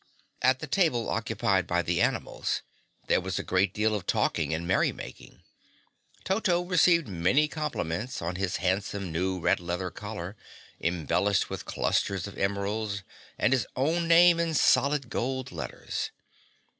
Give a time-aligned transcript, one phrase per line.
[0.41, 2.63] At the table occupied by the animals,
[3.05, 5.43] there was a great deal of talking and merry making.
[6.23, 10.35] Toto received many compliments on his handsome new red leather collar,
[10.79, 13.03] embellished with clusters of emeralds
[13.37, 16.09] and his own name in solid gold letters.